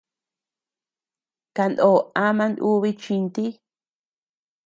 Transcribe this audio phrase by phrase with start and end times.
[1.55, 3.45] Kanoo ama nubi chinti.